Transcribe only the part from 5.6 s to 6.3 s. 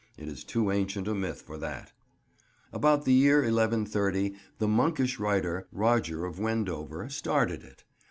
Roger